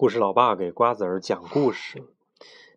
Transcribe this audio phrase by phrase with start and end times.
[0.00, 2.04] 故事老爸给瓜子儿讲故事。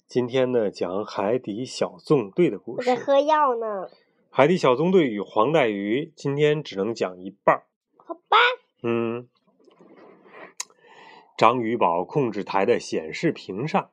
[0.08, 2.90] 今天呢，讲海底小纵队的故事。
[2.90, 3.88] 我在喝药呢。
[4.32, 7.68] 海底小纵队与黄带鱼，今天只能讲一半儿。
[7.96, 8.38] 好吧。
[8.82, 9.30] 嗯。
[11.38, 13.92] 章鱼堡控制台的显示屏上，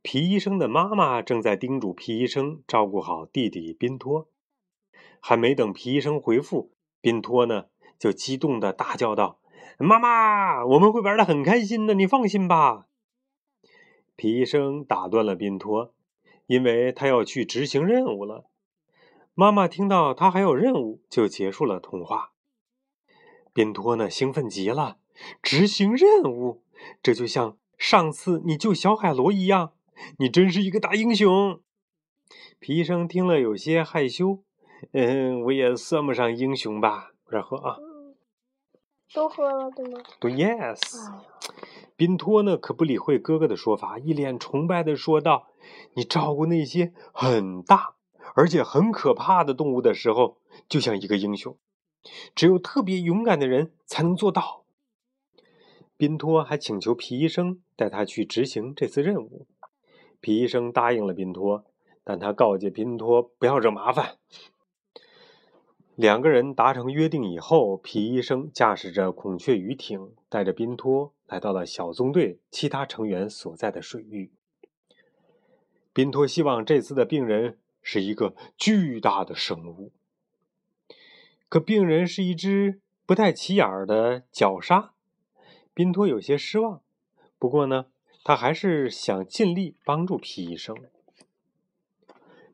[0.00, 4.28] 皮医生的妈妈正在叮嘱皮医生照顾好弟弟宾托。
[5.20, 6.70] 还没等皮医生回复，
[7.02, 7.66] 宾托呢
[7.98, 9.40] 就激动的大叫道。
[9.78, 12.86] 妈妈，我们会玩的很开心的，你放心吧。
[14.14, 15.94] 皮医生打断了宾托，
[16.46, 18.44] 因为他要去执行任务了。
[19.34, 22.32] 妈妈听到他还有任务，就结束了通话。
[23.52, 24.98] 宾托呢，兴奋极了，
[25.42, 26.62] 执行任务，
[27.02, 29.72] 这就像上次你救小海螺一样，
[30.18, 31.60] 你真是一个大英雄。
[32.60, 34.42] 皮医生听了有些害羞，
[34.92, 37.78] 嗯，我也算不上英雄吧，然后啊。
[39.14, 40.00] 都喝了对吗？
[40.18, 40.80] 对，yes。
[41.96, 45.48] 宾托呢，可不理会哥哥的说法，一脸崇拜的说道
[45.94, 47.94] ：“你照顾那些很大
[48.34, 51.56] 而且很可怕的动物的时候，就像一个英雄。
[52.34, 54.64] 只有特别勇敢的人才能做到。”
[55.96, 59.46] 宾托还请求皮医生带他去执行这次任务。
[60.20, 61.64] 皮医生答应了宾托，
[62.02, 64.16] 但他告诫宾托不要惹麻烦。
[65.94, 74.32] 两个人达成约定以后，皮医生驾驶着孔雀鱼艇，带着宾托来到了小纵队其他成员所在的水域。
[75.92, 79.92] 宾托希望这次的病人是一个巨大的生物，
[81.50, 84.94] 可病人是一只不太起眼的角鲨。
[85.74, 86.80] 宾托有些失望，
[87.38, 87.86] 不过呢，
[88.24, 90.74] 他还是想尽力帮助皮医生。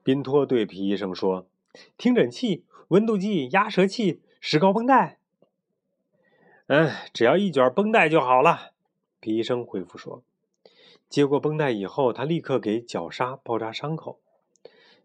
[0.02, 1.46] 宾托对皮医生说
[1.96, 5.18] ：“听诊器。”温度计、压舌器、石膏绷带，
[6.68, 8.72] 嗯，只要一卷绷带就好了。
[9.20, 10.22] 皮医生回复说
[11.08, 14.20] ：“接过绷带以后，他立刻给绞杀包扎伤口。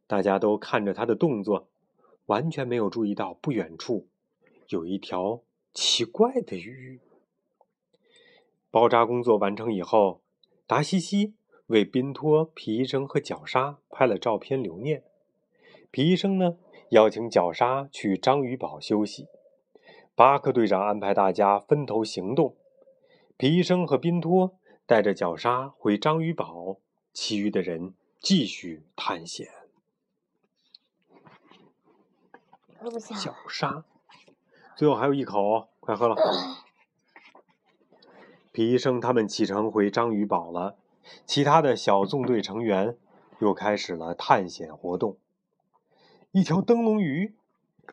[0.08, 1.68] 大家都看着他的动作，
[2.28, 4.08] 完全没有注意到不远处
[4.70, 5.42] 有一条
[5.74, 7.02] 奇怪的鱼。”
[8.72, 10.22] 包扎工作完成以后，
[10.66, 11.34] 达西西
[11.68, 15.04] 为宾托、皮医生和绞杀拍了照片留念。
[15.92, 16.58] 皮医生呢？
[16.94, 19.28] 邀请绞杀去章鱼堡休息。
[20.14, 22.56] 巴克队长安排大家分头行动。
[23.36, 24.54] 皮医生和宾托
[24.86, 26.78] 带着绞杀回章鱼堡，
[27.12, 29.48] 其余的人继续探险。
[33.20, 33.86] 绞杀，
[34.76, 36.16] 最后还有一口，快喝了。
[38.52, 40.76] 皮医生他们启程回章鱼堡了。
[41.26, 42.96] 其他的小纵队成员
[43.40, 45.18] 又开始了探险活动。
[46.36, 47.36] 一条灯笼鱼，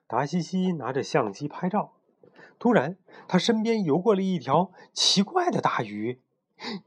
[0.06, 1.92] 达西西拿着相机拍照。
[2.58, 2.96] 突然，
[3.28, 6.18] 他身边游过了一条奇怪的大鱼。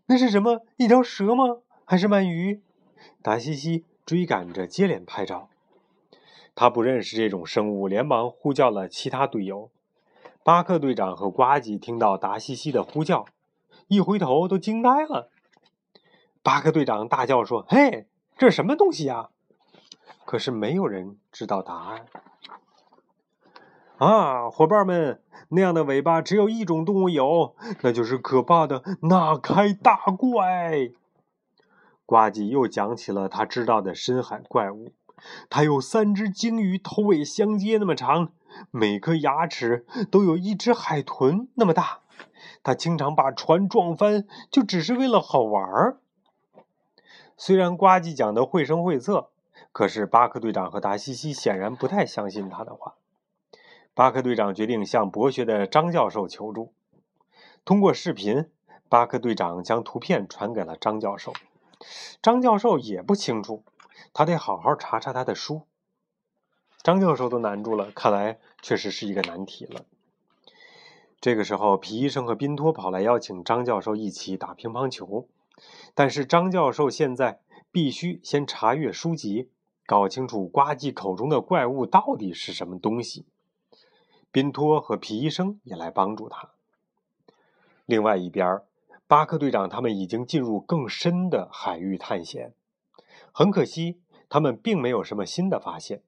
[0.07, 0.65] 那是什么？
[0.77, 1.59] 一条蛇吗？
[1.85, 2.63] 还是鳗鱼？
[3.21, 5.49] 达西西追赶着，接连拍照。
[6.55, 9.69] 他不认识这种生物，连忙呼叫了其他队友。
[10.43, 13.25] 巴克队长和呱吉听到达西西的呼叫，
[13.87, 15.29] 一回头都惊呆了。
[16.41, 18.07] 巴克队长大叫说：“嘿，
[18.39, 19.29] 这是什么东西呀？”
[20.25, 22.05] 可是没有人知道答案。
[23.97, 30.89] 啊，伙伴们，那样的尾巴只有一种动物有，那就是可怕的纳开大怪。
[32.05, 34.91] 呱唧又讲起了他知道的深海怪物。
[35.49, 38.31] 它有三只鲸鱼头尾相接那么长，
[38.71, 41.99] 每颗牙齿都有一只海豚那么大。
[42.61, 45.99] 它经常把船撞翻，就只是为了好玩儿。
[47.37, 49.29] 虽然呱唧讲的绘声绘色。
[49.73, 52.93] 可是巴克队长和达西西显然不太相信他的话。
[53.95, 56.71] 巴克队长决定向博学的张教授求助。
[57.65, 58.49] 通过视频，
[58.87, 61.33] 巴克队长将图片传给了张教授。
[62.21, 63.63] 张教授也不清楚，
[64.13, 65.63] 他得好好查查他的书。
[66.83, 69.85] 张教授都难住了，看来确实是一个难题了。
[71.19, 75.27] 这个时候，皮医生和宾托跑来邀请张教授一起打乒乓球，
[75.95, 77.39] 但是张教授现在
[77.71, 79.49] 必须先查阅书籍。
[79.85, 83.25] 搞清楚呱唧口中的怪物到底是什么东西。
[84.31, 86.49] 宾托和皮医生也来帮助他。
[87.85, 88.61] 另外一边，
[89.07, 92.53] 巴克队长他们已经进入更深的海域探险。
[93.31, 93.99] 很可惜，
[94.29, 96.01] 他们并没有什么新的发现。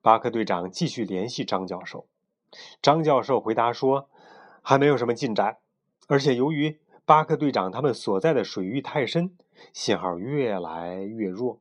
[0.00, 2.06] 巴克队长继续联系张教授，
[2.80, 4.08] 张教授回答说，
[4.60, 5.58] 还没有什么进展，
[6.08, 9.36] 而且由于巴克队长他们所在的水域太深，
[9.72, 11.60] 信号越来越弱。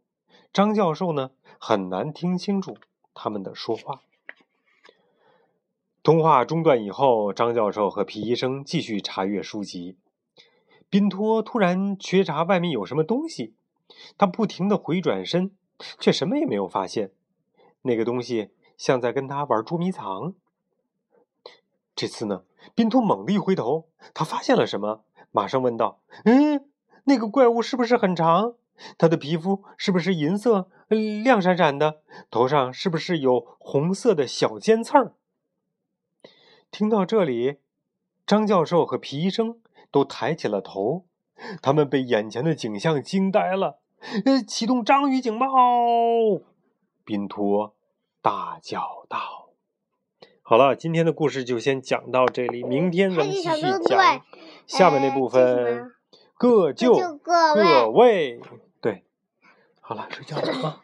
[0.53, 2.75] 张教授呢，很难听清楚
[3.13, 4.01] 他们的说话。
[6.03, 9.97] 通话中断以后，张教授和皮医生继续查阅书籍。
[10.89, 13.53] 宾托突然觉察外面有什么东西，
[14.17, 15.51] 他不停的回转身，
[15.99, 17.11] 却什么也没有发现。
[17.83, 20.33] 那个东西像在跟他玩捉迷藏。
[21.95, 22.43] 这次呢，
[22.75, 26.69] 宾托猛地一回头，他发现了什么，马上问道：“嗯，
[27.05, 28.55] 那个怪物是不是很长？
[28.97, 30.69] 它的皮肤是不是银色、
[31.23, 32.01] 亮闪闪的？
[32.29, 35.13] 头上是不是有红色的小尖刺儿？”
[36.71, 37.57] 听到这里，
[38.25, 39.59] 张教授和皮医生
[39.91, 41.05] 都抬起了头，
[41.61, 43.79] 他们被眼前的景象惊呆了。
[44.25, 45.47] 呃，启动章鱼警报！
[47.03, 47.75] 宾托
[48.21, 49.49] 大叫道
[50.41, 54.21] ：“好了，今天的故事就先讲到这里，明天咱们继续讲
[54.65, 55.91] 下面那部分。
[56.35, 57.53] 各就各
[57.93, 58.41] 位，对，
[59.91, 60.81] 好了，睡觉了啊。”